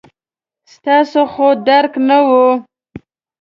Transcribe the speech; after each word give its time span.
ستاسو 0.73 1.21
خو 1.31 1.47
درک 1.67 1.93
نه 2.07 2.19
و. 2.27 2.29